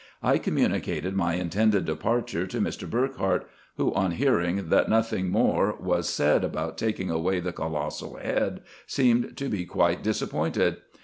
I 0.23 0.39
communicated 0.39 1.13
my 1.15 1.35
intended 1.35 1.85
de 1.85 1.93
parture 1.93 2.49
to 2.49 2.59
Mr. 2.59 2.89
Burckhardt, 2.89 3.47
who, 3.77 3.93
on 3.93 4.13
hearing 4.13 4.69
that 4.69 4.89
nothing 4.89 5.29
more 5.29 5.75
was 5.75 5.77
!K) 5.77 5.77
RESEARCHES 5.77 5.79
AND 5.79 5.89
OPERATIONS 5.89 6.09
said 6.09 6.43
about 6.43 6.77
taking 6.79 7.09
away 7.11 7.39
the 7.39 7.53
colossal 7.53 8.15
head, 8.15 8.61
seemed 8.87 9.37
to 9.37 9.47
be 9.47 9.63
quite 9.63 10.01
disappointed. 10.01 10.77